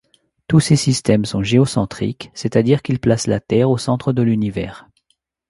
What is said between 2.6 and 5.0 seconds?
qu'ils placent la Terre au centre de l'Univers.